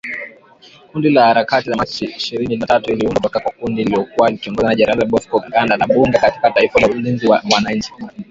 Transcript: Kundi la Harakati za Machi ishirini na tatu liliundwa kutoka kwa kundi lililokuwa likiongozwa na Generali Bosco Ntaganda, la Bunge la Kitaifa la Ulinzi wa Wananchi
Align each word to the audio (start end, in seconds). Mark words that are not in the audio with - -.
Kundi 0.91 1.09
la 1.09 1.25
Harakati 1.27 1.69
za 1.69 1.75
Machi 1.75 2.05
ishirini 2.05 2.57
na 2.57 2.67
tatu 2.67 2.89
liliundwa 2.89 3.15
kutoka 3.15 3.39
kwa 3.39 3.51
kundi 3.51 3.83
lililokuwa 3.83 4.29
likiongozwa 4.29 4.69
na 4.69 4.75
Generali 4.75 5.05
Bosco 5.05 5.37
Ntaganda, 5.39 5.77
la 5.77 5.87
Bunge 5.87 6.17
la 6.17 6.31
Kitaifa 6.31 6.79
la 6.79 6.87
Ulinzi 6.87 7.27
wa 7.27 7.43
Wananchi 7.51 7.91